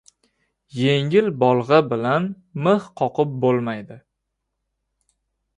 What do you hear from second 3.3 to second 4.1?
bo‘lmaydi.